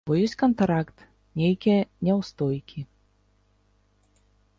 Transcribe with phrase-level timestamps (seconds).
[0.09, 1.03] Бо ёсць кантракт,
[1.41, 2.81] нейкія няўстойкі.